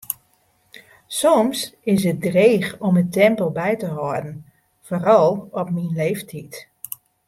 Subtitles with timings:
[1.17, 4.35] Soms is it dreech om it tempo by te hâlden,
[4.85, 6.53] foaral op myn leeftiid.